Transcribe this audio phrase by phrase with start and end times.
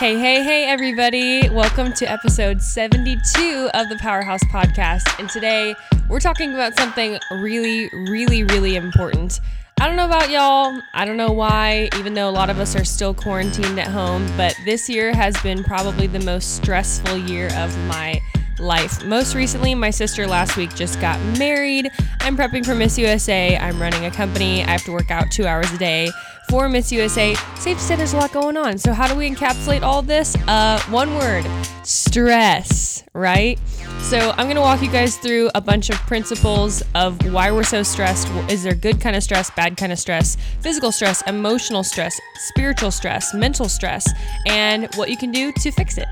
[0.00, 1.46] Hey, hey, hey, everybody.
[1.50, 5.02] Welcome to episode 72 of the Powerhouse Podcast.
[5.18, 5.74] And today
[6.08, 9.40] we're talking about something really, really, really important.
[9.78, 10.80] I don't know about y'all.
[10.94, 14.26] I don't know why, even though a lot of us are still quarantined at home,
[14.38, 18.22] but this year has been probably the most stressful year of my
[18.58, 19.04] life.
[19.04, 21.90] Most recently, my sister last week just got married.
[22.20, 23.54] I'm prepping for Miss USA.
[23.58, 24.64] I'm running a company.
[24.64, 26.10] I have to work out two hours a day
[26.50, 27.34] for Miss USA.
[27.56, 28.76] Safe to say there's a lot going on.
[28.76, 30.36] So, how do we encapsulate all this?
[30.48, 31.46] Uh, one word
[31.84, 33.58] stress, right?
[34.00, 37.62] So, I'm going to walk you guys through a bunch of principles of why we're
[37.62, 38.28] so stressed.
[38.50, 42.90] Is there good kind of stress, bad kind of stress, physical stress, emotional stress, spiritual
[42.90, 44.12] stress, mental stress,
[44.46, 46.08] and what you can do to fix it.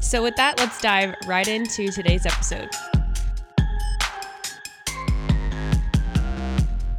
[0.00, 2.68] So, with that, let's dive right into today's episode.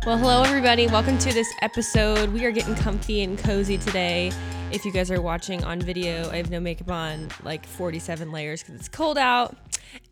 [0.08, 0.88] Well, hello, everybody.
[0.88, 2.30] Welcome to this episode.
[2.30, 4.32] We are getting comfy and cozy today.
[4.72, 8.64] If you guys are watching on video, I have no makeup on, like 47 layers
[8.64, 9.58] because it's cold out.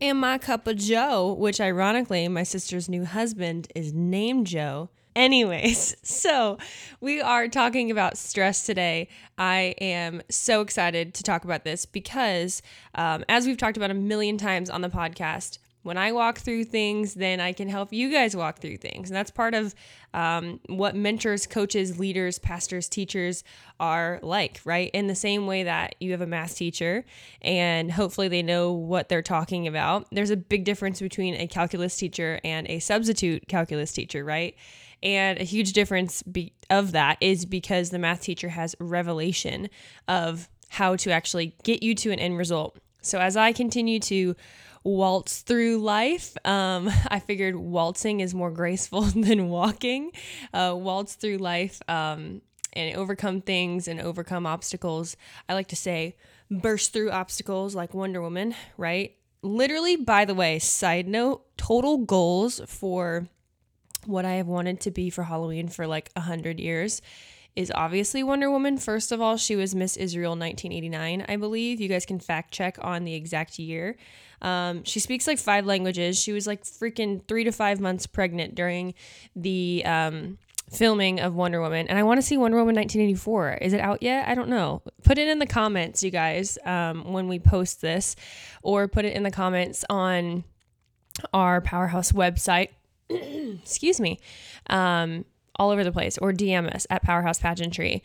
[0.02, 4.90] And my cup of Joe, which ironically, my sister's new husband is named Joe.
[5.14, 6.58] Anyways, so
[7.00, 9.08] we are talking about stress today.
[9.38, 12.60] I am so excited to talk about this because,
[12.96, 15.56] um, as we've talked about a million times on the podcast,
[15.86, 19.08] when I walk through things, then I can help you guys walk through things.
[19.08, 19.72] And that's part of
[20.12, 23.44] um, what mentors, coaches, leaders, pastors, teachers
[23.78, 24.90] are like, right?
[24.92, 27.04] In the same way that you have a math teacher
[27.40, 30.08] and hopefully they know what they're talking about.
[30.10, 34.56] There's a big difference between a calculus teacher and a substitute calculus teacher, right?
[35.04, 39.68] And a huge difference be- of that is because the math teacher has revelation
[40.08, 42.76] of how to actually get you to an end result.
[43.02, 44.34] So as I continue to
[44.86, 46.36] waltz through life.
[46.46, 50.12] Um, I figured waltzing is more graceful than walking.
[50.54, 52.40] Uh, waltz through life um,
[52.72, 55.16] and overcome things and overcome obstacles.
[55.48, 56.16] I like to say
[56.50, 59.16] burst through obstacles like Wonder Woman, right?
[59.42, 63.28] Literally, by the way, side note, total goals for
[64.06, 67.02] what I have wanted to be for Halloween for like a hundred years
[67.56, 68.76] is obviously Wonder Woman.
[68.76, 71.80] First of all, she was Miss Israel 1989, I believe.
[71.80, 73.96] You guys can fact check on the exact year.
[74.42, 76.18] Um, she speaks like five languages.
[76.18, 78.94] She was like freaking three to five months pregnant during
[79.34, 80.38] the um,
[80.70, 81.88] filming of Wonder Woman.
[81.88, 83.54] And I want to see Wonder Woman 1984.
[83.62, 84.28] Is it out yet?
[84.28, 84.82] I don't know.
[85.04, 88.16] Put it in the comments, you guys, um, when we post this,
[88.62, 90.44] or put it in the comments on
[91.32, 92.68] our Powerhouse website.
[93.08, 94.20] Excuse me.
[94.68, 95.24] Um,
[95.58, 98.02] all over the place, or DM us at Powerhouse Pageantry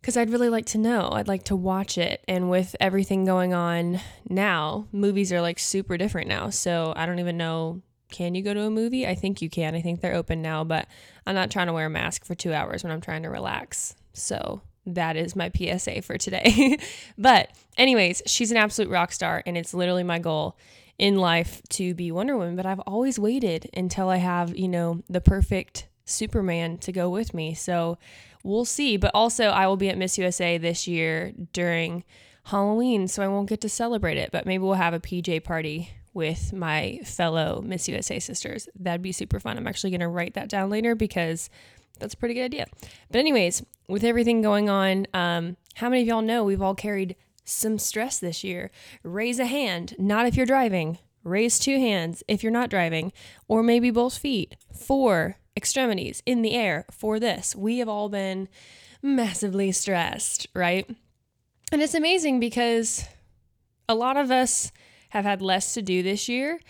[0.00, 1.10] because I'd really like to know.
[1.12, 2.24] I'd like to watch it.
[2.26, 6.50] And with everything going on now, movies are like super different now.
[6.50, 7.82] So I don't even know.
[8.10, 9.06] Can you go to a movie?
[9.06, 9.74] I think you can.
[9.74, 10.88] I think they're open now, but
[11.26, 13.94] I'm not trying to wear a mask for two hours when I'm trying to relax.
[14.14, 16.78] So that is my PSA for today.
[17.18, 20.58] but, anyways, she's an absolute rock star, and it's literally my goal
[20.98, 22.56] in life to be Wonder Woman.
[22.56, 27.34] But I've always waited until I have, you know, the perfect Superman to go with
[27.34, 27.54] me.
[27.54, 27.98] So
[28.42, 28.96] we'll see.
[28.96, 32.04] But also, I will be at Miss USA this year during
[32.44, 34.30] Halloween, so I won't get to celebrate it.
[34.32, 38.68] But maybe we'll have a PJ party with my fellow Miss USA sisters.
[38.78, 39.56] That'd be super fun.
[39.56, 41.50] I'm actually going to write that down later because
[41.98, 42.66] that's a pretty good idea.
[43.10, 47.16] But, anyways, with everything going on, um, how many of y'all know we've all carried
[47.44, 48.70] some stress this year?
[49.02, 50.98] Raise a hand, not if you're driving.
[51.22, 53.12] Raise two hands if you're not driving,
[53.46, 54.56] or maybe both feet.
[54.74, 57.54] Four, extremities in the air for this.
[57.54, 58.48] We have all been
[59.02, 60.88] massively stressed, right?
[61.70, 63.04] And it's amazing because
[63.86, 64.72] a lot of us
[65.10, 66.60] have had less to do this year,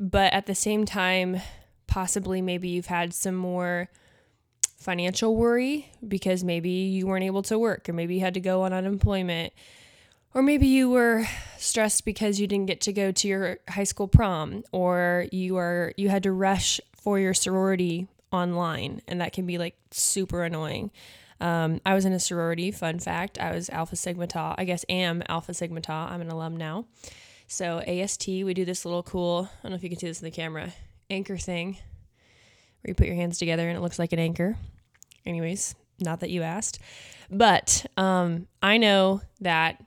[0.00, 1.40] but at the same time,
[1.86, 3.88] possibly maybe you've had some more
[4.78, 8.62] financial worry because maybe you weren't able to work or maybe you had to go
[8.62, 9.52] on unemployment
[10.32, 11.26] or maybe you were
[11.58, 15.92] stressed because you didn't get to go to your high school prom or you are
[15.96, 20.90] you had to rush for your sorority online, and that can be like super annoying.
[21.40, 22.70] Um, I was in a sorority.
[22.70, 24.54] Fun fact: I was Alpha Sigma Tau.
[24.58, 26.06] I guess am Alpha Sigma Tau.
[26.06, 26.86] I'm an alum now.
[27.46, 29.48] So AST, we do this little cool.
[29.50, 30.72] I don't know if you can see this in the camera.
[31.08, 34.56] Anchor thing, where you put your hands together and it looks like an anchor.
[35.26, 36.78] Anyways, not that you asked,
[37.28, 39.82] but um, I know that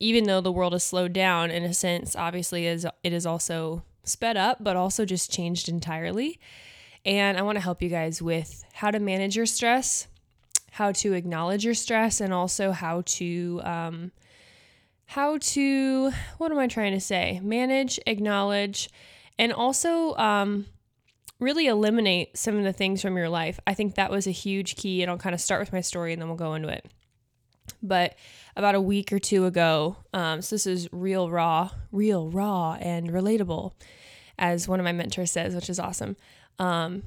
[0.00, 3.82] even though the world has slowed down in a sense, obviously is it is also
[4.04, 6.40] sped up, but also just changed entirely.
[7.04, 10.08] And I want to help you guys with how to manage your stress,
[10.70, 14.12] how to acknowledge your stress, and also how to, um,
[15.06, 17.40] how to, what am I trying to say?
[17.42, 18.88] Manage, acknowledge,
[19.38, 20.66] and also um,
[21.40, 23.60] really eliminate some of the things from your life.
[23.66, 25.02] I think that was a huge key.
[25.02, 26.86] And I'll kind of start with my story and then we'll go into it.
[27.82, 28.14] But
[28.56, 33.10] about a week or two ago, um, so this is real raw, real raw and
[33.10, 33.72] relatable,
[34.38, 36.16] as one of my mentors says, which is awesome.
[36.58, 37.02] Um,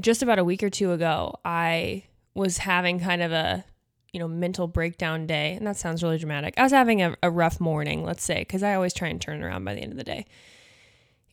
[0.00, 2.04] just about a week or two ago, I
[2.34, 3.64] was having kind of a
[4.12, 6.54] you know mental breakdown day, and that sounds really dramatic.
[6.56, 9.42] I was having a, a rough morning, let's say, because I always try and turn
[9.42, 10.26] around by the end of the day.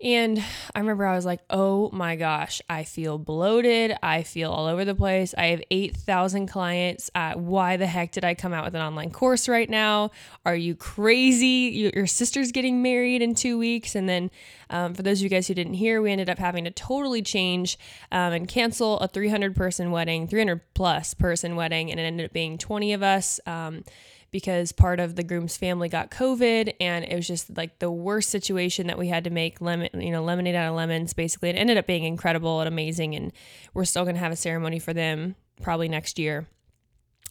[0.02, 0.42] And
[0.74, 3.98] I remember I was like, oh my gosh, I feel bloated.
[4.02, 5.36] I feel all over the place.
[5.38, 7.12] I have 8,000 clients.
[7.14, 10.12] Uh, why the heck did I come out with an online course right now?
[10.46, 11.92] Are you crazy?
[11.94, 13.94] Your sister's getting married in two weeks.
[13.94, 14.32] And then,
[14.70, 17.22] um, for those of you guys who didn't hear, we ended up having to totally
[17.22, 17.78] change
[18.12, 22.34] um, and cancel a 300 person wedding, 300 plus person wedding, and it ended up
[22.34, 23.42] being 20 of us.
[23.46, 23.84] Um,
[24.32, 28.30] because part of the groom's family got COVID and it was just like the worst
[28.30, 31.50] situation that we had to make lemon, you know, lemonade out of lemons basically.
[31.50, 33.32] It ended up being incredible and amazing and
[33.74, 36.48] we're still going to have a ceremony for them probably next year.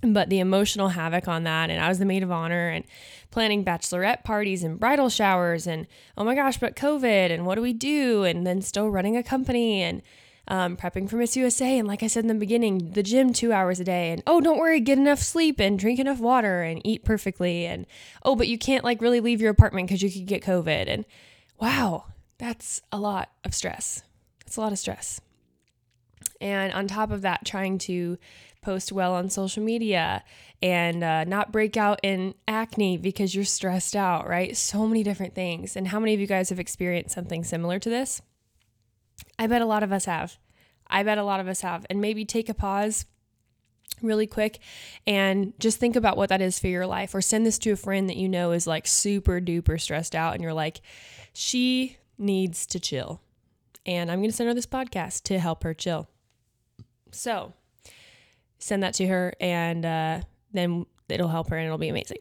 [0.01, 2.85] But the emotional havoc on that, and I was the maid of honor and
[3.33, 7.63] planning bachelorette parties and bridal showers, and oh my gosh, but COVID, and what do
[7.63, 8.23] we do?
[8.23, 10.03] And then still running a company, and
[10.49, 11.79] um, prepping for Miss USA.
[11.79, 14.11] And like I said in the beginning, the gym two hours a day.
[14.11, 17.67] And oh, don't worry, get enough sleep and drink enough water and eat perfectly.
[17.67, 17.87] And
[18.25, 20.89] oh, but you can't like really leave your apartment because you could get COVID.
[20.89, 21.05] And
[21.61, 22.07] wow,
[22.39, 24.03] that's a lot of stress.
[24.45, 25.21] That's a lot of stress.
[26.41, 28.19] And on top of that, trying to
[28.63, 30.25] post well on social media
[30.63, 34.57] and uh, not break out in acne because you're stressed out, right?
[34.57, 35.77] So many different things.
[35.77, 38.21] And how many of you guys have experienced something similar to this?
[39.39, 40.39] I bet a lot of us have.
[40.87, 41.87] I bet a lot of us have.
[41.91, 43.05] And maybe take a pause
[44.03, 44.61] really quick
[45.07, 47.77] and just think about what that is for your life or send this to a
[47.77, 50.81] friend that you know is like super duper stressed out and you're like,
[51.33, 53.21] she needs to chill.
[53.87, 56.09] And I'm going to send her this podcast to help her chill.
[57.11, 57.55] So
[58.59, 60.21] send that to her and uh,
[60.53, 62.19] then it'll help her and it'll be amazing.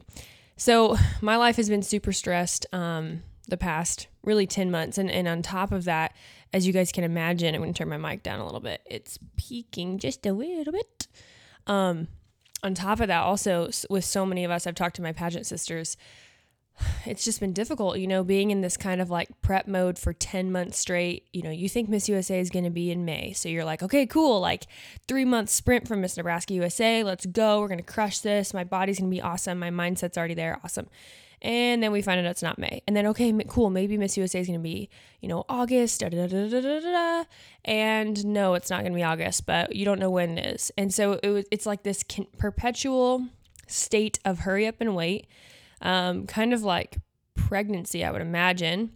[0.56, 4.98] So my life has been super stressed um, the past really 10 months.
[4.98, 6.14] And, and on top of that,
[6.54, 8.82] as you guys can imagine, I'm going to turn my mic down a little bit.
[8.86, 11.08] It's peaking just a little bit.
[11.66, 12.08] Um,
[12.64, 15.46] on top of that, also with so many of us, I've talked to my pageant
[15.46, 15.98] sisters.
[17.06, 20.14] It's just been difficult, you know, being in this kind of like prep mode for
[20.14, 21.28] 10 months straight.
[21.34, 23.34] You know, you think Miss USA is going to be in May.
[23.34, 24.40] So you're like, okay, cool.
[24.40, 24.68] Like
[25.08, 27.04] three months sprint from Miss Nebraska USA.
[27.04, 27.60] Let's go.
[27.60, 28.54] We're going to crush this.
[28.54, 29.58] My body's going to be awesome.
[29.58, 30.60] My mindset's already there.
[30.64, 30.88] Awesome.
[31.42, 32.82] And then we find out it's not May.
[32.88, 34.90] And then, okay, cool, maybe Miss USA is going to be,
[35.22, 37.24] you know, August, da, da, da,
[37.64, 40.72] and no, it's not going to be August, but you don't know when it is.
[40.78, 42.04] And so it was, it's like this
[42.38, 43.28] perpetual
[43.68, 45.28] state of hurry up and wait,
[45.82, 46.98] um, kind of like
[47.36, 48.94] pregnancy, I would imagine,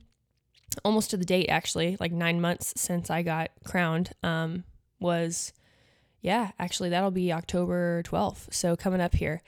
[0.83, 4.63] almost to the date, actually, like nine months since I got crowned, um,
[4.99, 5.53] was,
[6.21, 8.51] yeah, actually, that'll be October 12th.
[8.51, 9.43] So coming up here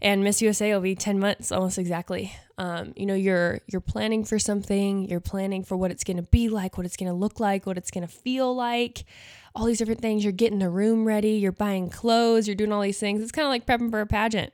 [0.00, 2.32] and Miss USA will be 10 months almost exactly.
[2.56, 6.22] Um, you know, you're you're planning for something, you're planning for what it's going to
[6.22, 9.04] be like, what it's going to look like, what it's going to feel like,
[9.54, 10.24] all these different things.
[10.24, 13.22] You're getting the room ready, you're buying clothes, you're doing all these things.
[13.22, 14.52] It's kind of like prepping for a pageant.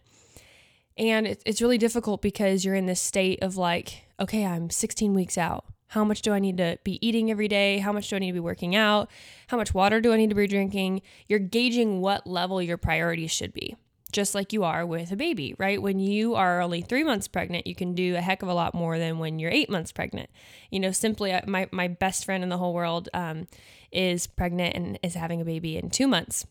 [0.96, 5.14] And it's it's really difficult because you're in this state of like, okay, I'm 16
[5.14, 5.64] weeks out.
[5.88, 7.78] How much do I need to be eating every day?
[7.78, 9.10] How much do I need to be working out?
[9.48, 11.02] How much water do I need to be drinking?
[11.28, 13.76] You're gauging what level your priorities should be
[14.14, 15.82] just like you are with a baby, right?
[15.82, 18.72] When you are only three months pregnant, you can do a heck of a lot
[18.72, 20.30] more than when you're eight months pregnant.
[20.70, 23.48] You know, simply uh, my, my best friend in the whole world um,
[23.90, 26.46] is pregnant and is having a baby in two months.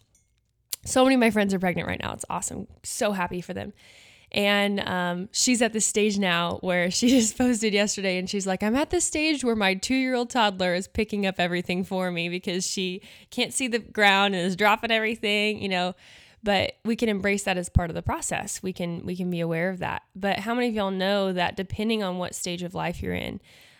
[0.86, 2.12] So many of my friends are pregnant right now.
[2.12, 2.68] It's awesome.
[2.84, 3.72] So happy for them.
[4.34, 8.62] And um, she's at this stage now where she just posted yesterday and she's like,
[8.62, 12.12] I'm at this stage where my two year old toddler is picking up everything for
[12.12, 15.96] me because she can't see the ground and is dropping everything, you know
[16.44, 18.62] but we can embrace that as part of the process.
[18.62, 20.04] We can we can be aware of that.
[20.16, 23.40] But how many of y'all know that depending on what stage of life you're in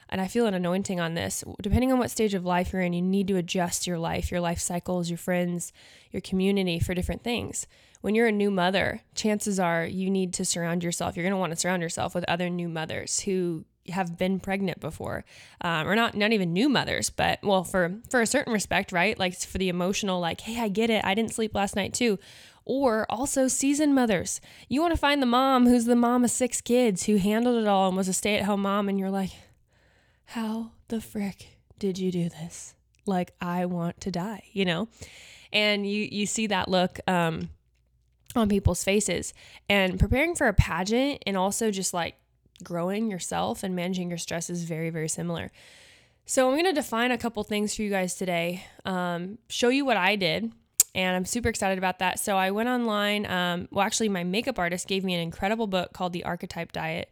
[0.10, 2.94] and i feel an anointing on this depending on what stage of life you're in
[2.94, 5.72] you need to adjust your life your life cycles your friends
[6.14, 7.68] your community for different things.
[8.02, 11.18] When you're a new mother chances are you need to surround yourself.
[11.18, 14.80] You're going to want to surround yourself with other new mothers who have been pregnant
[14.80, 15.26] before
[15.60, 19.20] um, or not not even new mothers but well for for a certain respect right?
[19.20, 21.04] Like for the emotional like hey i get it.
[21.04, 22.20] I didn't sleep last night too
[22.66, 24.40] or also seasoned mothers.
[24.70, 27.68] You want to find the mom who's the mom of six kids who handled it
[27.68, 29.32] all and was a stay at home mom, and you're like,
[30.26, 32.76] how the frick did you do this?
[33.06, 34.88] Like, I want to die, you know?
[35.52, 37.50] And you, you see that look um,
[38.36, 39.34] on people's faces.
[39.70, 42.16] And preparing for a pageant and also just like
[42.64, 45.52] growing yourself and managing your stress is very, very similar.
[46.26, 49.84] So, I'm going to define a couple things for you guys today, um, show you
[49.84, 50.54] what I did
[50.96, 52.20] and I'm super excited about that.
[52.20, 53.26] So I went online.
[53.26, 57.12] Um, well, actually, my makeup artist gave me an incredible book called The Archetype Diet.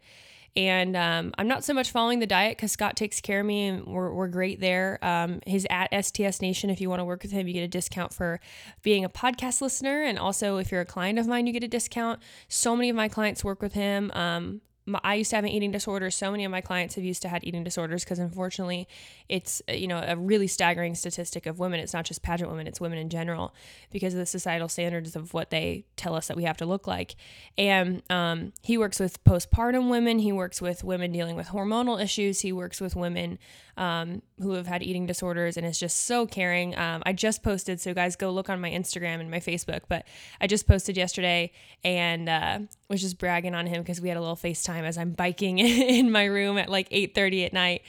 [0.54, 3.68] And um, I'm not so much following the diet because Scott takes care of me
[3.68, 4.98] and we're, we're great there.
[5.00, 6.68] Um, he's at STS Nation.
[6.68, 8.38] If you want to work with him, you get a discount for
[8.82, 10.02] being a podcast listener.
[10.02, 12.20] And also, if you're a client of mine, you get a discount.
[12.48, 14.10] So many of my clients work with him.
[14.14, 16.10] Um, my, I used to have an eating disorder.
[16.10, 18.88] So many of my clients have used to had eating disorders because unfortunately,
[19.28, 21.80] it's uh, you know a really staggering statistic of women.
[21.80, 23.54] It's not just pageant women; it's women in general
[23.90, 26.86] because of the societal standards of what they tell us that we have to look
[26.86, 27.14] like.
[27.56, 30.18] And um, he works with postpartum women.
[30.18, 32.40] He works with women dealing with hormonal issues.
[32.40, 33.38] He works with women
[33.76, 36.76] um, who have had eating disorders and is just so caring.
[36.76, 39.82] Um, I just posted, so guys, go look on my Instagram and my Facebook.
[39.88, 40.06] But
[40.40, 41.52] I just posted yesterday
[41.84, 42.58] and uh,
[42.88, 46.10] was just bragging on him because we had a little FaceTime as I'm biking in
[46.10, 47.82] my room at like 8:30 at night.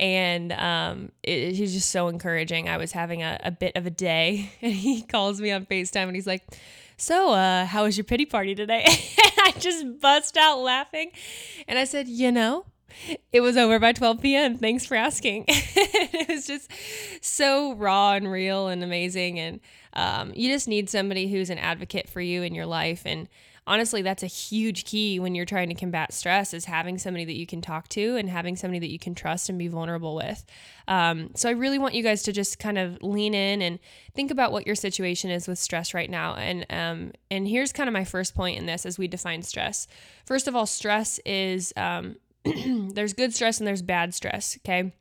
[0.00, 2.68] And um, it, he's just so encouraging.
[2.68, 6.04] I was having a, a bit of a day, and he calls me on FaceTime
[6.04, 6.42] and he's like,
[6.96, 11.10] so uh, how was your pity party today and i just bust out laughing
[11.66, 12.64] and i said you know
[13.32, 14.56] it was over by 12 p.m.
[14.56, 15.44] Thanks for asking.
[15.48, 16.70] it was just
[17.20, 19.38] so raw and real and amazing.
[19.38, 19.60] And
[19.94, 23.02] um, you just need somebody who's an advocate for you in your life.
[23.04, 23.28] And
[23.66, 27.36] honestly, that's a huge key when you're trying to combat stress is having somebody that
[27.36, 30.44] you can talk to and having somebody that you can trust and be vulnerable with.
[30.86, 33.78] Um, so I really want you guys to just kind of lean in and
[34.14, 36.34] think about what your situation is with stress right now.
[36.34, 39.86] And um, and here's kind of my first point in this as we define stress.
[40.26, 44.92] First of all, stress is um, there's good stress and there's bad stress, okay?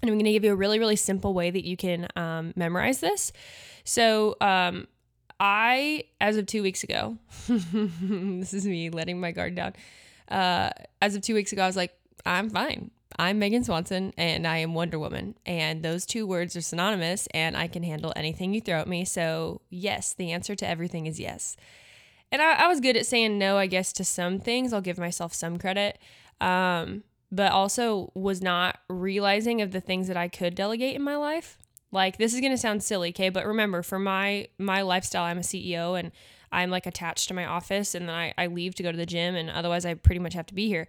[0.00, 2.52] And I'm going to give you a really, really simple way that you can um,
[2.54, 3.32] memorize this.
[3.82, 4.86] So, um,
[5.40, 7.18] I, as of two weeks ago,
[7.48, 9.74] this is me letting my guard down.
[10.28, 11.92] Uh, as of two weeks ago, I was like,
[12.26, 12.90] I'm fine.
[13.18, 15.34] I'm Megan Swanson and I am Wonder Woman.
[15.46, 19.04] And those two words are synonymous and I can handle anything you throw at me.
[19.04, 21.56] So, yes, the answer to everything is yes.
[22.30, 24.72] And I, I was good at saying no, I guess, to some things.
[24.72, 25.98] I'll give myself some credit
[26.40, 31.16] um, but also was not realizing of the things that I could delegate in my
[31.16, 31.58] life.
[31.90, 33.28] Like this is gonna sound silly, okay?
[33.28, 36.12] But remember, for my my lifestyle, I'm a CEO and
[36.50, 39.06] I'm like attached to my office, and then I, I leave to go to the
[39.06, 40.88] gym, and otherwise I pretty much have to be here.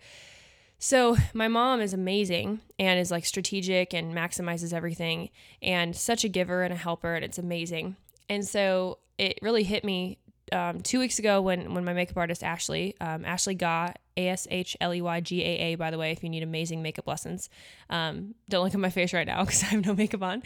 [0.82, 5.30] So my mom is amazing and is like strategic and maximizes everything
[5.62, 7.98] and such a giver and a helper and it's amazing.
[8.30, 10.20] And so it really hit me
[10.52, 14.48] um, two weeks ago when when my makeup artist Ashley, um, Ashley Ga, A S
[14.50, 17.08] H L E Y G A A, by the way, if you need amazing makeup
[17.08, 17.50] lessons,
[17.90, 20.44] um, don't look at my face right now because I have no makeup on.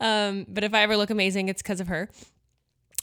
[0.00, 2.08] Um, but if I ever look amazing, it's because of her.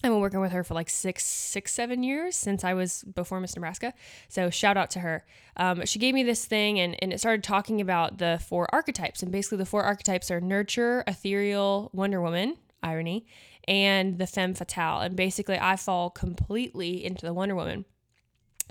[0.06, 3.40] I've been working with her for like six, six, seven years since I was before
[3.40, 3.94] Miss Nebraska.
[4.28, 5.24] So shout out to her.
[5.56, 9.24] Um, she gave me this thing and, and it started talking about the four archetypes.
[9.24, 13.26] And basically, the four archetypes are nurture, ethereal, Wonder Woman, irony,
[13.68, 15.00] and the femme fatale.
[15.00, 17.86] And basically, I fall completely into the Wonder Woman.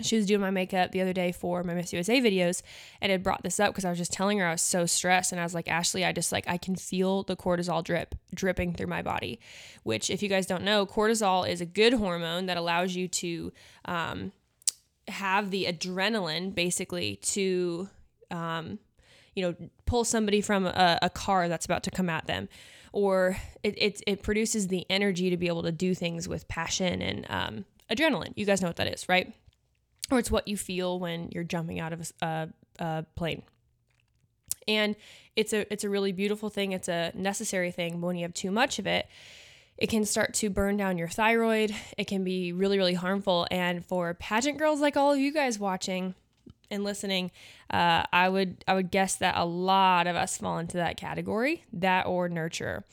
[0.00, 2.62] She was doing my makeup the other day for my Miss USA videos
[3.00, 5.32] and had brought this up because I was just telling her I was so stressed.
[5.32, 8.72] And I was like, Ashley, I just like, I can feel the cortisol drip dripping
[8.75, 9.38] through my body.
[9.82, 13.52] Which, if you guys don't know, cortisol is a good hormone that allows you to
[13.84, 14.32] um,
[15.08, 17.88] have the adrenaline basically to,
[18.30, 18.78] um,
[19.34, 22.49] you know, pull somebody from a, a car that's about to come at them
[22.92, 27.02] or it, it, it produces the energy to be able to do things with passion
[27.02, 28.32] and um, adrenaline.
[28.37, 29.32] You guys know what that is, right?
[30.11, 33.42] Or it's what you feel when you're jumping out of a, a, a plane.
[34.68, 34.94] And
[35.34, 36.72] it's a it's a really beautiful thing.
[36.72, 38.00] It's a necessary thing.
[38.00, 39.08] But when you have too much of it,
[39.76, 41.75] it can start to burn down your thyroid.
[41.99, 43.46] It can be really, really harmful.
[43.50, 46.14] And for pageant girls like all of you guys watching,
[46.71, 47.31] and listening,
[47.71, 51.64] uh, I would I would guess that a lot of us fall into that category,
[51.73, 52.85] that or nurture.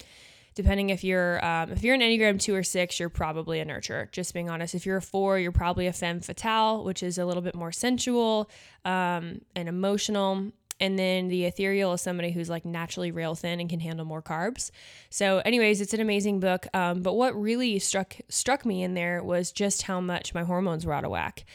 [0.56, 4.12] Depending if you're um, if you're an Enneagram two or six, you're probably a nurturer.
[4.12, 7.26] Just being honest, if you're a four, you're probably a femme fatale, which is a
[7.26, 8.50] little bit more sensual
[8.84, 10.52] um, and emotional.
[10.82, 14.22] And then the ethereal is somebody who's like naturally rail thin and can handle more
[14.22, 14.72] carbs.
[15.10, 16.68] So, anyways, it's an amazing book.
[16.74, 20.86] Um, but what really struck struck me in there was just how much my hormones
[20.86, 21.46] were out of whack.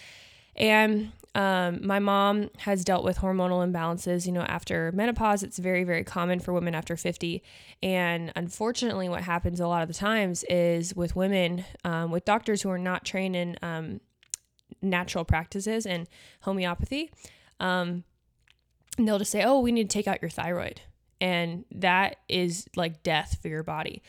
[0.56, 4.26] And um, my mom has dealt with hormonal imbalances.
[4.26, 7.42] You know, after menopause, it's very, very common for women after 50.
[7.82, 12.62] And unfortunately, what happens a lot of the times is with women, um, with doctors
[12.62, 14.00] who are not trained in um,
[14.80, 16.06] natural practices and
[16.42, 17.10] homeopathy,
[17.58, 18.04] um,
[18.96, 20.80] they'll just say, oh, we need to take out your thyroid.
[21.20, 24.02] And that is like death for your body.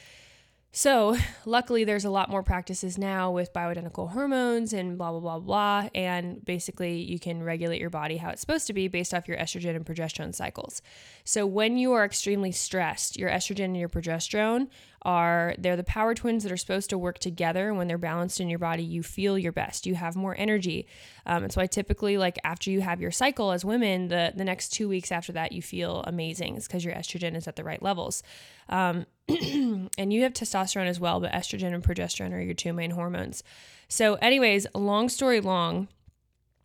[0.78, 1.16] So,
[1.46, 5.90] luckily, there's a lot more practices now with bioidentical hormones and blah, blah, blah, blah.
[5.96, 9.38] And basically, you can regulate your body how it's supposed to be based off your
[9.38, 10.82] estrogen and progesterone cycles.
[11.24, 14.68] So, when you are extremely stressed, your estrogen and your progesterone
[15.06, 17.74] are they're the power twins that are supposed to work together.
[17.74, 19.86] When they're balanced in your body, you feel your best.
[19.86, 20.88] You have more energy.
[21.26, 24.44] Um, and so I typically like after you have your cycle as women, the the
[24.44, 26.58] next two weeks after that, you feel amazing.
[26.58, 28.24] It's because your estrogen is at the right levels.
[28.68, 32.92] Um, and you have testosterone as well, but estrogen and progesterone are your two main
[32.92, 33.44] hormones.
[33.88, 35.88] So, anyways, long story long,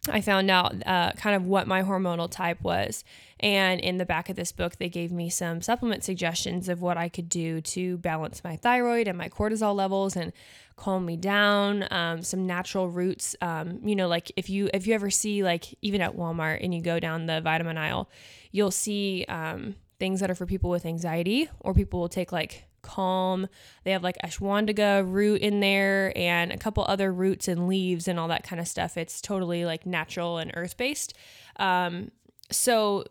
[0.08, 3.04] I found out uh, kind of what my hormonal type was.
[3.38, 6.96] And in the back of this book, they gave me some supplement suggestions of what
[6.96, 10.32] I could do to balance my thyroid and my cortisol levels and
[10.76, 11.86] calm me down.
[11.90, 13.36] Um, some natural roots.
[13.42, 16.74] Um, you know, like if you if you ever see like even at Walmart and
[16.74, 18.08] you go down the vitamin aisle,
[18.52, 22.64] you'll see um, things that are for people with anxiety, or people will take like
[22.82, 23.48] calm.
[23.84, 28.18] They have like ashwagandha root in there and a couple other roots and leaves and
[28.18, 28.96] all that kind of stuff.
[28.96, 31.14] It's totally like natural and earth based.
[31.56, 32.10] Um,
[32.50, 33.04] so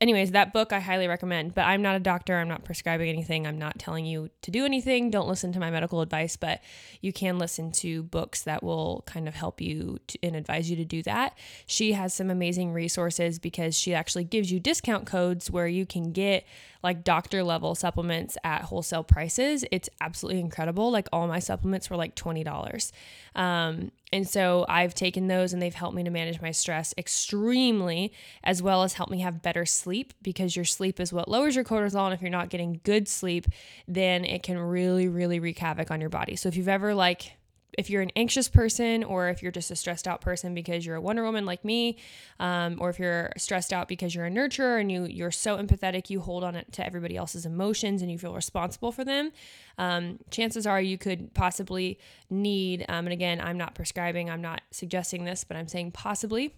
[0.00, 1.54] anyways, that book I highly recommend.
[1.54, 2.36] But I'm not a doctor.
[2.38, 3.46] I'm not prescribing anything.
[3.46, 5.10] I'm not telling you to do anything.
[5.10, 6.60] Don't listen to my medical advice, but
[7.00, 10.76] you can listen to books that will kind of help you to, and advise you
[10.76, 11.36] to do that.
[11.66, 16.12] She has some amazing resources because she actually gives you discount codes where you can
[16.12, 16.44] get
[16.82, 19.64] like doctor level supplements at wholesale prices.
[19.70, 20.90] It's absolutely incredible.
[20.90, 22.92] Like all my supplements were like $20.
[23.34, 28.12] Um, and so I've taken those and they've helped me to manage my stress extremely,
[28.42, 31.64] as well as help me have better sleep because your sleep is what lowers your
[31.64, 32.06] cortisol.
[32.06, 33.46] And if you're not getting good sleep,
[33.86, 36.34] then it can really, really wreak havoc on your body.
[36.36, 37.32] So if you've ever like
[37.78, 40.96] if you're an anxious person or if you're just a stressed out person because you're
[40.96, 41.98] a Wonder Woman like me,
[42.38, 46.10] um, or if you're stressed out because you're a nurturer and you you're so empathetic,
[46.10, 49.30] you hold on to everybody else's emotions and you feel responsible for them.
[49.78, 51.98] Um, chances are you could possibly
[52.28, 56.54] need, um, and again, I'm not prescribing, I'm not suggesting this, but I'm saying possibly.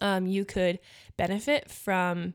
[0.00, 0.80] Um, you could
[1.16, 2.34] benefit from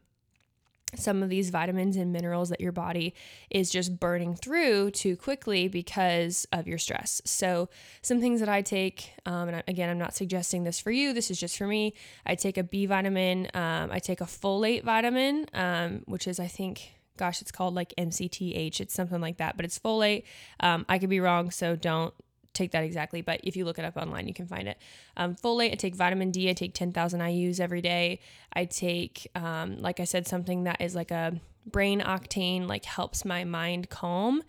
[0.95, 3.13] some of these vitamins and minerals that your body
[3.49, 7.21] is just burning through too quickly because of your stress.
[7.25, 7.69] So,
[8.01, 11.31] some things that I take, um, and again, I'm not suggesting this for you, this
[11.31, 11.93] is just for me.
[12.25, 16.47] I take a B vitamin, um, I take a folate vitamin, um, which is, I
[16.47, 20.23] think, gosh, it's called like MCTH, it's something like that, but it's folate.
[20.59, 22.13] Um, I could be wrong, so don't
[22.53, 24.77] take that exactly, but if you look it up online, you can find it.
[25.17, 28.19] Um, folate, I take vitamin D, I take 10,000 IUs every day.
[28.53, 31.33] I take, um, like I said, something that is like a
[31.65, 34.43] brain octane, like helps my mind calm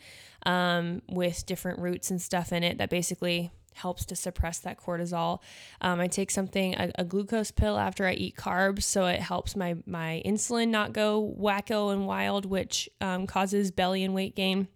[0.44, 5.40] um, with different roots and stuff in it that basically helps to suppress that cortisol.
[5.80, 9.56] Um, I take something a, a, glucose pill after I eat carbs, so it helps
[9.56, 14.68] my my insulin not go wacko and wild, which um, causes belly and weight gain.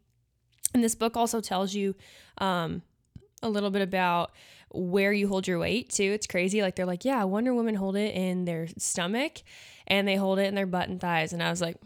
[0.75, 1.95] And this book also tells you
[2.39, 2.83] um,
[3.43, 4.33] a little bit about
[4.71, 6.05] where you hold your weight too.
[6.05, 6.63] It's crazy.
[6.63, 9.39] Like they're like, yeah, Wonder Woman hold it in their stomach
[9.87, 11.33] and they hold it in their butt and thighs.
[11.33, 11.77] And I was like,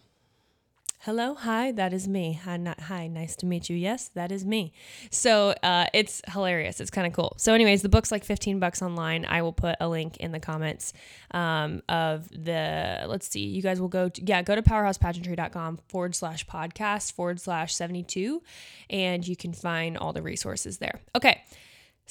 [1.03, 2.39] hello, hi, that is me.
[2.45, 3.77] Hi, not hi, nice to meet you.
[3.77, 4.73] Yes, that is me.
[5.11, 6.81] So uh, it's hilarious.
[6.81, 7.35] It's kind of cool.
[7.39, 9.27] So, anyways, the book's like 15 bucks online.
[9.29, 10.93] I will put a link in the comments
[11.33, 16.15] um, of the, let's see, you guys will go to, yeah, go to powerhousepageantry.com forward
[16.15, 18.41] slash podcast forward slash 72,
[18.89, 21.01] and you can find all the resources there.
[21.17, 21.43] Okay.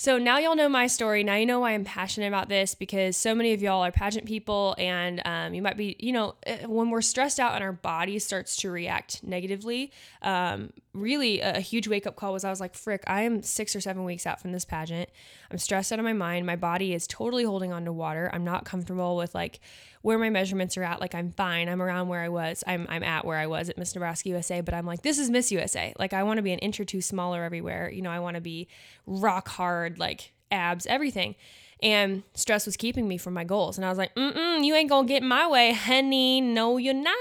[0.01, 1.23] So now y'all know my story.
[1.23, 4.25] Now you know why I'm passionate about this because so many of y'all are pageant
[4.25, 7.71] people, and um, you might be, you know, eh, when we're stressed out and our
[7.71, 9.91] body starts to react negatively.
[10.23, 13.75] Um, really, a, huge wake up call was I was like, frick, I am six
[13.75, 15.09] or seven weeks out from this pageant.
[15.51, 16.45] I'm stressed out of my mind.
[16.45, 18.29] My body is totally holding on to water.
[18.33, 19.59] I'm not comfortable with like
[20.01, 20.99] where my measurements are at.
[20.99, 21.69] Like I'm fine.
[21.69, 22.63] I'm around where I was.
[22.65, 25.29] I'm I'm at where I was at Miss Nebraska USA, but I'm like, this is
[25.29, 25.93] Miss USA.
[25.99, 27.91] Like I want to be an inch or two smaller everywhere.
[27.91, 28.67] You know, I want to be
[29.05, 31.35] rock hard, like abs, everything.
[31.83, 33.77] And stress was keeping me from my goals.
[33.77, 36.39] And I was like, mm you ain't gonna get my way, honey.
[36.41, 37.17] No, you're not.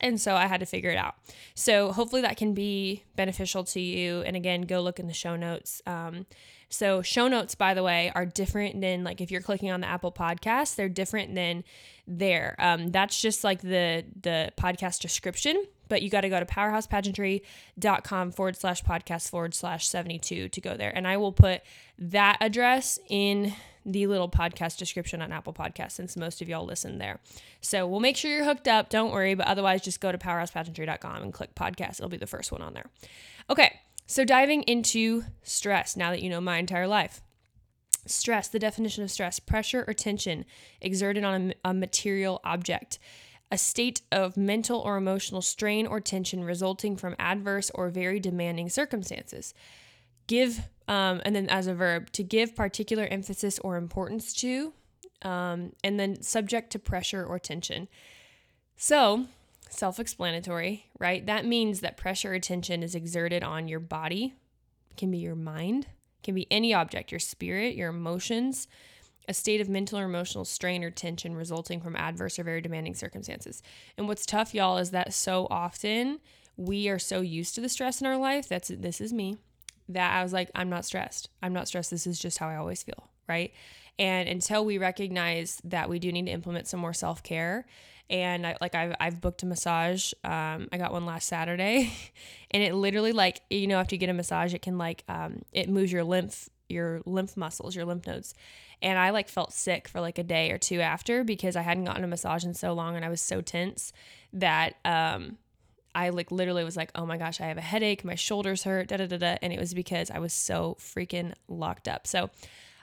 [0.00, 1.14] And so I had to figure it out.
[1.54, 4.22] So hopefully that can be beneficial to you.
[4.22, 5.82] And again, go look in the show notes.
[5.86, 6.26] Um,
[6.68, 9.88] so show notes, by the way, are different than like if you're clicking on the
[9.88, 11.64] Apple podcast, they're different than
[12.06, 12.54] there.
[12.58, 18.32] Um, that's just like the the podcast description, but you got to go to powerhousepageantry.com
[18.32, 20.90] forward slash podcast forward slash 72 to go there.
[20.96, 21.60] And I will put
[21.98, 23.52] that address in
[23.84, 27.18] the little podcast description on Apple Podcasts since most of y'all listen there.
[27.60, 28.88] So we'll make sure you're hooked up.
[28.88, 31.94] Don't worry, but otherwise just go to powerhousepageantry.com and click podcast.
[31.94, 32.86] It'll be the first one on there.
[33.48, 37.20] Okay, so diving into stress now that you know my entire life.
[38.06, 40.44] Stress, the definition of stress, pressure or tension
[40.80, 42.98] exerted on a, a material object
[43.50, 48.68] a state of mental or emotional strain or tension resulting from adverse or very demanding
[48.68, 49.54] circumstances.
[50.26, 54.72] Give, um, and then as a verb, to give particular emphasis or importance to,
[55.22, 57.88] um, and then subject to pressure or tension.
[58.76, 59.26] So,
[59.68, 61.26] self explanatory, right?
[61.26, 64.34] That means that pressure or tension is exerted on your body,
[64.96, 65.86] can be your mind,
[66.22, 68.68] can be any object, your spirit, your emotions,
[69.30, 72.96] a state of mental or emotional strain or tension resulting from adverse or very demanding
[72.96, 73.62] circumstances.
[73.96, 76.18] And what's tough, y'all, is that so often
[76.56, 78.48] we are so used to the stress in our life.
[78.48, 79.38] That's this is me.
[79.88, 81.30] That I was like, I'm not stressed.
[81.42, 81.92] I'm not stressed.
[81.92, 83.52] This is just how I always feel, right?
[84.00, 87.66] And until we recognize that we do need to implement some more self care,
[88.08, 90.12] and I, like I've, I've booked a massage.
[90.24, 91.92] Um, I got one last Saturday,
[92.50, 95.42] and it literally like you know after you get a massage, it can like um,
[95.52, 98.34] it moves your lymph your lymph muscles, your lymph nodes.
[98.82, 101.84] And I like felt sick for like a day or two after because I hadn't
[101.84, 103.92] gotten a massage in so long and I was so tense
[104.32, 105.38] that um
[105.94, 108.88] I like literally was like, oh my gosh, I have a headache, my shoulders hurt,
[108.88, 109.36] da da da da.
[109.42, 112.06] And it was because I was so freaking locked up.
[112.06, 112.30] So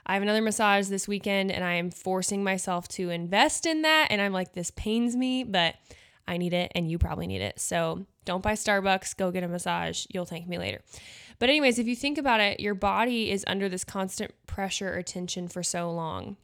[0.06, 4.08] I have another massage this weekend and I am forcing myself to invest in that.
[4.10, 5.76] And I'm like, this pains me, but
[6.26, 7.58] I need it and you probably need it.
[7.60, 10.06] So don't buy Starbucks, go get a massage.
[10.10, 10.82] You'll thank me later.
[11.38, 15.02] But, anyways, if you think about it, your body is under this constant pressure or
[15.02, 16.36] tension for so long.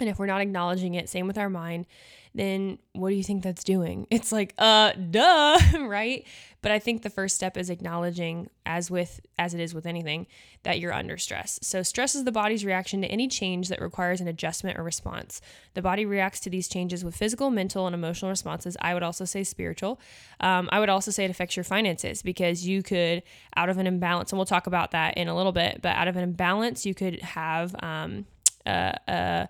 [0.00, 1.86] And if we're not acknowledging it, same with our mind,
[2.34, 4.06] then what do you think that's doing?
[4.14, 6.26] It's like, uh, duh, right?
[6.62, 10.26] But I think the first step is acknowledging, as with as it is with anything,
[10.62, 11.58] that you're under stress.
[11.62, 15.42] So stress is the body's reaction to any change that requires an adjustment or response.
[15.74, 18.78] The body reacts to these changes with physical, mental, and emotional responses.
[18.80, 20.00] I would also say spiritual.
[20.40, 23.22] Um, I would also say it affects your finances because you could,
[23.56, 26.08] out of an imbalance, and we'll talk about that in a little bit, but out
[26.08, 28.24] of an imbalance, you could have um,
[28.64, 29.48] a, a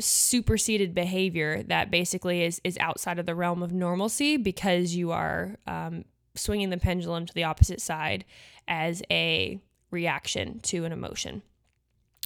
[0.00, 5.56] superseded behavior that basically is is outside of the realm of normalcy because you are
[5.66, 8.24] um, swinging the pendulum to the opposite side
[8.66, 11.42] as a reaction to an emotion,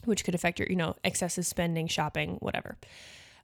[0.04, 2.76] which could affect your you know excessive spending, shopping, whatever.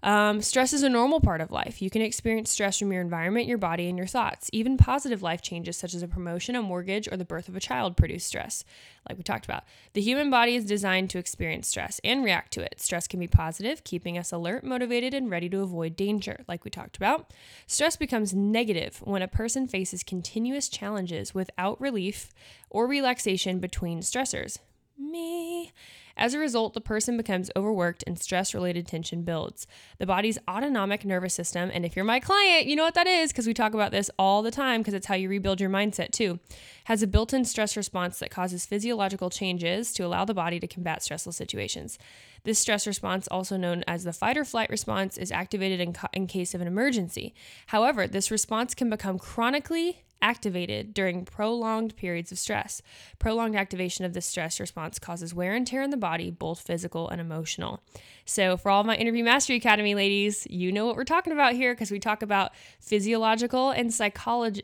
[0.02, 1.82] Um, stress is a normal part of life.
[1.82, 4.48] You can experience stress from your environment, your body, and your thoughts.
[4.52, 7.60] Even positive life changes, such as a promotion, a mortgage, or the birth of a
[7.60, 8.64] child, produce stress,
[9.08, 9.64] like we talked about.
[9.94, 12.80] The human body is designed to experience stress and react to it.
[12.80, 16.70] Stress can be positive, keeping us alert, motivated, and ready to avoid danger, like we
[16.70, 17.32] talked about.
[17.66, 22.32] Stress becomes negative when a person faces continuous challenges without relief
[22.70, 24.58] or relaxation between stressors.
[24.96, 25.72] Me.
[26.18, 29.68] As a result, the person becomes overworked and stress related tension builds.
[29.98, 33.30] The body's autonomic nervous system, and if you're my client, you know what that is
[33.30, 36.10] because we talk about this all the time because it's how you rebuild your mindset
[36.10, 36.40] too,
[36.84, 40.66] has a built in stress response that causes physiological changes to allow the body to
[40.66, 41.98] combat stressful situations.
[42.42, 46.26] This stress response, also known as the fight or flight response, is activated in, in
[46.26, 47.32] case of an emergency.
[47.68, 52.82] However, this response can become chronically activated during prolonged periods of stress.
[53.18, 57.08] Prolonged activation of this stress response causes wear and tear in the body, both physical
[57.08, 57.80] and emotional.
[58.24, 61.72] So, for all my Interview Mastery Academy ladies, you know what we're talking about here
[61.74, 63.94] because we talk about physiological and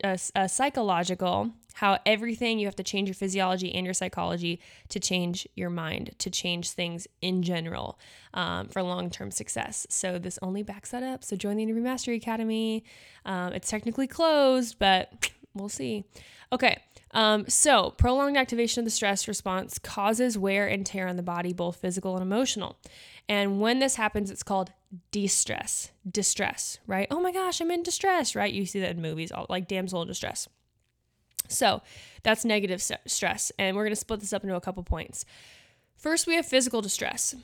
[0.04, 1.50] uh, uh, psychological.
[1.78, 6.14] How everything you have to change your physiology and your psychology to change your mind,
[6.18, 7.98] to change things in general
[8.32, 9.86] um, for long term success.
[9.90, 11.24] So, this only backs that up.
[11.24, 12.84] So, join the Interview Mastery Academy.
[13.24, 16.04] Um, it's technically closed, but we'll see.
[16.52, 16.78] Okay,
[17.12, 21.52] um, so prolonged activation of the stress response causes wear and tear on the body,
[21.52, 22.76] both physical and emotional.
[23.28, 24.72] And when this happens, it's called
[25.10, 27.06] distress, distress, right?
[27.10, 28.52] Oh my gosh, I'm in distress, right?
[28.52, 30.48] You see that in movies, all, like damsel in distress.
[31.48, 31.82] So
[32.22, 33.52] that's negative stress.
[33.58, 35.24] And we're going to split this up into a couple points.
[35.96, 37.34] First, we have physical distress.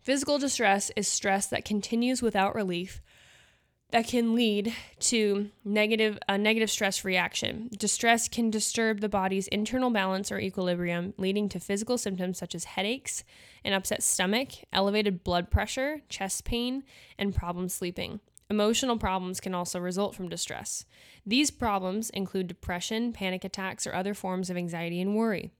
[0.00, 3.02] Physical distress is stress that continues without relief
[3.90, 7.70] that can lead to negative a negative stress reaction.
[7.76, 12.64] Distress can disturb the body's internal balance or equilibrium, leading to physical symptoms such as
[12.64, 13.24] headaches,
[13.64, 16.84] an upset stomach, elevated blood pressure, chest pain,
[17.18, 18.20] and problems sleeping.
[18.50, 20.86] Emotional problems can also result from distress.
[21.26, 25.50] These problems include depression, panic attacks, or other forms of anxiety and worry.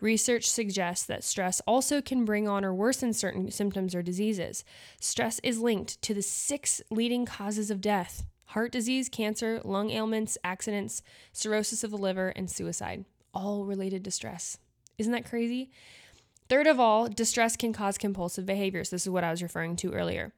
[0.00, 4.62] Research suggests that stress also can bring on or worsen certain symptoms or diseases.
[5.00, 10.38] Stress is linked to the six leading causes of death heart disease, cancer, lung ailments,
[10.44, 13.04] accidents, cirrhosis of the liver, and suicide,
[13.34, 14.56] all related to stress.
[14.98, 15.68] Isn't that crazy?
[16.48, 18.90] Third of all, distress can cause compulsive behaviors.
[18.90, 20.32] This is what I was referring to earlier.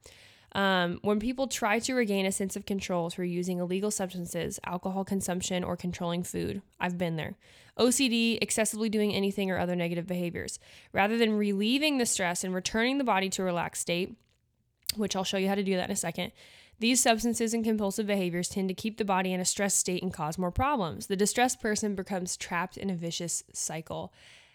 [0.53, 5.03] Um, when people try to regain a sense of control through using illegal substances, alcohol
[5.03, 7.35] consumption, or controlling food, I've been there.
[7.77, 10.59] OCD, excessively doing anything, or other negative behaviors.
[10.91, 14.15] Rather than relieving the stress and returning the body to a relaxed state,
[14.95, 16.31] which I'll show you how to do that in a second,
[16.79, 20.13] these substances and compulsive behaviors tend to keep the body in a stressed state and
[20.13, 21.07] cause more problems.
[21.07, 24.13] The distressed person becomes trapped in a vicious cycle.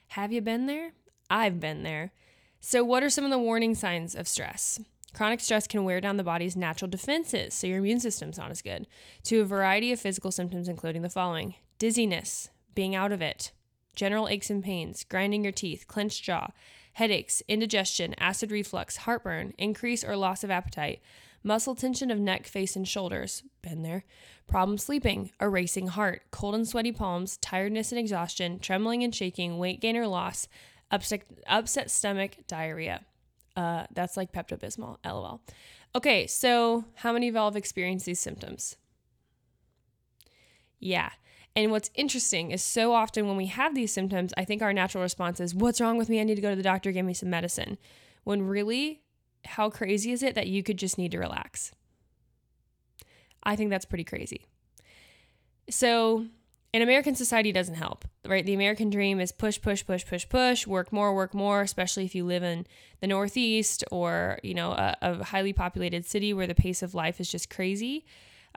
[0.09, 0.93] Have you been there?
[1.31, 2.13] I've been there.
[2.61, 4.81] So, what are some of the warning signs of stress?
[5.15, 8.63] Chronic stress can wear down the body's natural defenses, so your immune system's not as
[8.63, 8.89] good,
[9.23, 13.53] to a variety of physical symptoms, including the following dizziness, being out of it,
[13.95, 16.49] general aches and pains, grinding your teeth, clenched jaw,
[16.95, 21.01] headaches, indigestion, acid reflux, heartburn, increase or loss of appetite,
[21.45, 24.05] muscle tension of neck, face, and shoulders, been there,
[24.49, 29.59] problem sleeping, a racing heart, cold and sweaty palms, tiredness and exhaustion, trembling and shaking,
[29.59, 30.49] weight gain or loss,
[30.91, 33.05] upset, upset stomach, diarrhea.
[33.57, 35.41] Uh, that's like Pepto Bismol, lol.
[35.95, 38.77] Okay, so how many of y'all have experienced these symptoms?
[40.81, 41.11] Yeah.
[41.57, 45.03] And what's interesting is so often when we have these symptoms, I think our natural
[45.03, 46.21] response is, What's wrong with me?
[46.21, 47.79] I need to go to the doctor, give me some medicine.
[48.25, 49.03] When really,
[49.45, 51.73] how crazy is it that you could just need to relax?
[53.45, 54.47] I think that's pretty crazy.
[55.71, 56.27] So,
[56.75, 58.45] an American society doesn't help, right?
[58.45, 62.17] The American dream is push, push, push, push, push, work more, work more, especially if
[62.17, 62.67] you live in
[63.01, 67.21] the Northeast or, you know, a, a highly populated city where the pace of life
[67.21, 68.05] is just crazy.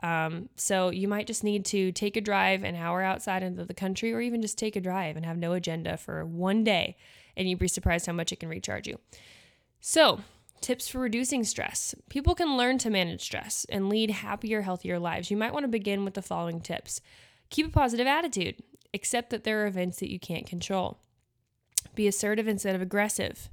[0.02, 3.72] Um, so you might just need to take a drive an hour outside into the
[3.72, 6.96] country or even just take a drive and have no agenda for one day
[7.36, 8.98] and you'd be surprised how much it can recharge you.
[9.80, 10.22] So,
[10.60, 11.94] tips for reducing stress.
[12.08, 15.30] People can learn to manage stress and lead happier, healthier lives.
[15.30, 17.00] You might want to begin with the following tips.
[17.50, 18.56] Keep a positive attitude.
[18.94, 20.98] Accept that there are events that you can't control.
[21.94, 23.50] Be assertive instead of aggressive.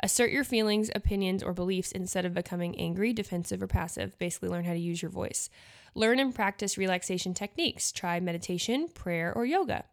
[0.00, 4.18] Assert your feelings, opinions, or beliefs instead of becoming angry, defensive, or passive.
[4.18, 5.48] Basically, learn how to use your voice.
[5.94, 7.92] Learn and practice relaxation techniques.
[7.92, 9.84] Try meditation, prayer, or yoga.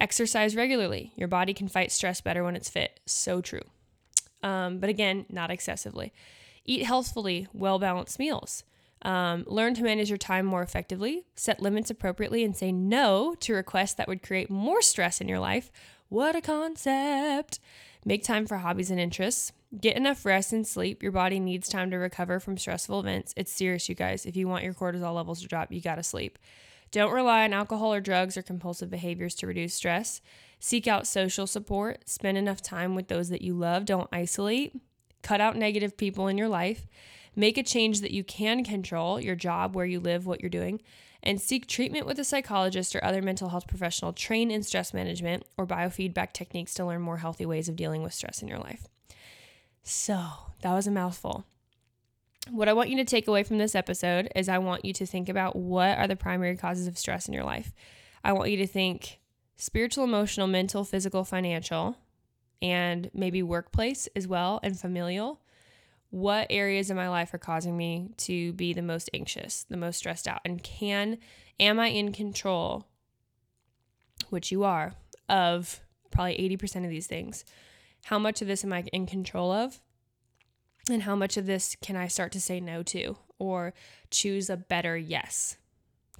[0.00, 1.12] Exercise regularly.
[1.16, 3.00] Your body can fight stress better when it's fit.
[3.06, 3.62] So true.
[4.42, 6.12] Um, but again, not excessively.
[6.64, 8.62] Eat healthfully, well balanced meals.
[9.02, 13.54] Um, learn to manage your time more effectively, set limits appropriately, and say no to
[13.54, 15.72] requests that would create more stress in your life.
[16.08, 17.58] What a concept!
[18.04, 19.52] Make time for hobbies and interests.
[19.80, 21.02] Get enough rest and sleep.
[21.02, 23.32] Your body needs time to recover from stressful events.
[23.36, 24.26] It's serious, you guys.
[24.26, 26.38] If you want your cortisol levels to drop, you gotta sleep.
[26.90, 30.20] Don't rely on alcohol or drugs or compulsive behaviors to reduce stress.
[30.60, 32.08] Seek out social support.
[32.08, 33.86] Spend enough time with those that you love.
[33.86, 34.74] Don't isolate.
[35.22, 36.86] Cut out negative people in your life.
[37.34, 40.80] Make a change that you can control your job, where you live, what you're doing
[41.22, 45.44] and seek treatment with a psychologist or other mental health professional trained in stress management
[45.56, 48.88] or biofeedback techniques to learn more healthy ways of dealing with stress in your life.
[49.84, 50.20] So,
[50.62, 51.44] that was a mouthful.
[52.50, 55.06] What I want you to take away from this episode is I want you to
[55.06, 57.72] think about what are the primary causes of stress in your life.
[58.24, 59.20] I want you to think
[59.56, 61.96] spiritual, emotional, mental, physical, financial,
[62.60, 65.40] and maybe workplace as well, and familial
[66.12, 69.96] what areas in my life are causing me to be the most anxious, the most
[69.96, 70.42] stressed out?
[70.44, 71.16] And can,
[71.58, 72.86] am I in control,
[74.28, 74.92] which you are,
[75.30, 77.46] of probably 80% of these things?
[78.04, 79.80] How much of this am I in control of?
[80.90, 83.72] And how much of this can I start to say no to or
[84.10, 85.56] choose a better yes?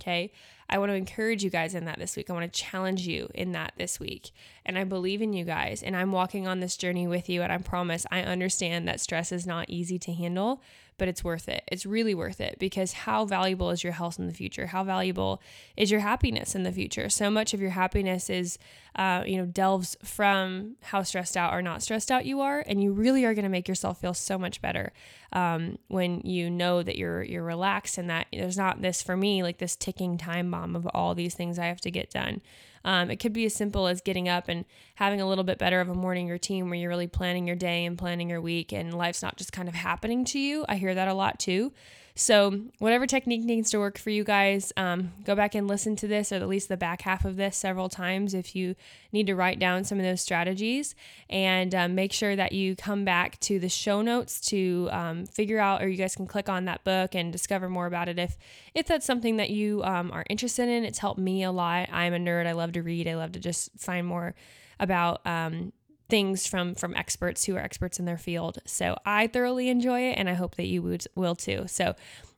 [0.00, 0.33] Okay.
[0.68, 2.31] I want to encourage you guys in that this week.
[2.31, 4.31] I want to challenge you in that this week.
[4.64, 5.83] And I believe in you guys.
[5.83, 7.42] And I'm walking on this journey with you.
[7.42, 10.62] And I promise I understand that stress is not easy to handle,
[10.98, 11.64] but it's worth it.
[11.70, 14.66] It's really worth it because how valuable is your health in the future?
[14.66, 15.42] How valuable
[15.76, 17.09] is your happiness in the future?
[17.09, 18.59] So much of your happiness is,
[18.96, 22.83] uh, you know, delves from how stressed out or not stressed out you are, and
[22.83, 24.92] you really are going to make yourself feel so much better
[25.33, 29.42] um, when you know that you're you're relaxed and that there's not this for me
[29.42, 32.40] like this ticking time bomb of all these things I have to get done.
[32.85, 34.64] Um, it could be as simple as getting up and
[34.97, 37.85] having a little bit better of a morning routine where you're really planning your day
[37.85, 40.64] and planning your week and life's not just kind of happening to you.
[40.68, 41.73] I hear that a lot too.
[42.14, 46.07] So, whatever technique needs to work for you guys, um, go back and listen to
[46.07, 48.75] this or at least the back half of this several times if you
[49.12, 50.94] need to write down some of those strategies.
[51.31, 55.59] And um, make sure that you come back to the show notes to um, figure
[55.59, 58.37] out, or you guys can click on that book and discover more about it if,
[58.75, 60.85] if that's something that you um, are interested in.
[60.85, 61.88] It's helped me a lot.
[61.90, 62.46] I'm a nerd.
[62.46, 64.35] I love to read, I love to just find more
[64.79, 65.72] about um,
[66.12, 68.59] things from from experts who are experts in their field.
[68.66, 71.64] So I thoroughly enjoy it, and I hope that you would, will too.
[71.68, 71.94] So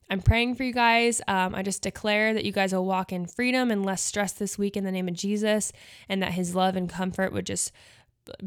[0.09, 1.21] I'm praying for you guys.
[1.27, 4.57] Um, I just declare that you guys will walk in freedom and less stress this
[4.57, 5.73] week in the name of Jesus,
[6.07, 7.73] and that His love and comfort would just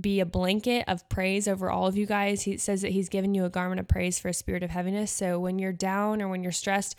[0.00, 2.44] be a blanket of praise over all of you guys.
[2.44, 5.12] He says that He's given you a garment of praise for a spirit of heaviness.
[5.12, 6.96] So when you're down or when you're stressed,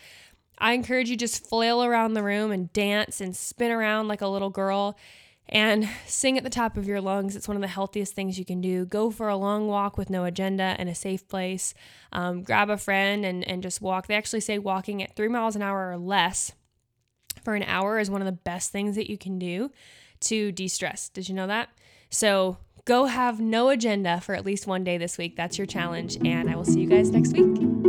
[0.60, 4.28] I encourage you just flail around the room and dance and spin around like a
[4.28, 5.00] little girl
[5.50, 7.36] and sing at the top of your lungs.
[7.36, 8.86] It's one of the healthiest things you can do.
[8.86, 11.74] Go for a long walk with no agenda in a safe place.
[12.14, 14.08] Um, grab a friend and, and just walk.
[14.08, 16.54] They actually say walking at three miles an hour or less
[17.44, 19.72] for an hour is one of the best things that you can do
[20.22, 21.10] to de stress.
[21.10, 21.70] Did you know that?
[22.10, 25.36] So go have no agenda for at least one day this week.
[25.36, 26.18] That's your challenge.
[26.26, 27.89] And I will see you guys next week.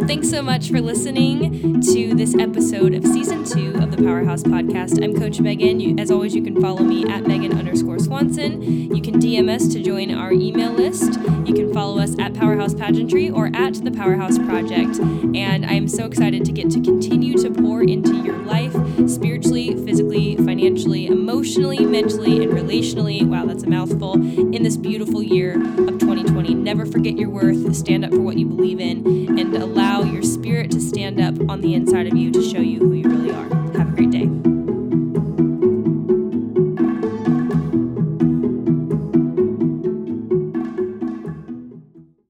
[0.00, 4.42] Well, thanks so much for listening to this episode of season two of the Powerhouse
[4.42, 5.04] Podcast.
[5.04, 5.78] I'm Coach Megan.
[5.78, 8.62] You, as always, you can follow me at Megan underscore Swanson.
[8.62, 11.20] You can DM us to join our email list.
[11.44, 14.98] You can follow us at Powerhouse Pageantry or at the Powerhouse Project.
[15.36, 18.72] And I am so excited to get to continue to pour into your life
[19.06, 23.22] spiritually, physically, financially, emotionally, mentally, and relationally.
[23.26, 24.14] Wow, that's a mouthful.
[24.14, 28.46] In this beautiful year of 2020, never forget your worth, stand up for what you
[28.46, 32.40] believe in, and allow your spirit to stand up on the inside of you to
[32.40, 32.78] show you